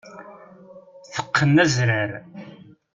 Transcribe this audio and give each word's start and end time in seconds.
Teqqen 1.13 1.55
azrar. 1.63 2.11